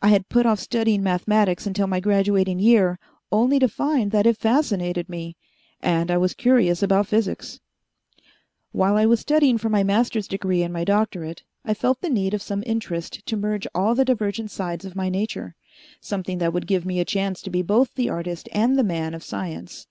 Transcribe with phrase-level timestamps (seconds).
[0.00, 2.98] I had put off studying mathematics until my graduating year,
[3.30, 5.36] only to find that it fascinated me.
[5.82, 7.60] And I was curious about physics.
[8.72, 12.32] "While I was studying for my Master's degree and my Doctorate, I felt the need
[12.32, 15.54] of some interest to merge all the divergent sides of my nature.
[16.00, 19.12] Something that would give me a chance to be both the artist and the man
[19.12, 19.86] of science.